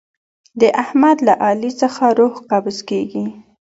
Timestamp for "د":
0.59-0.61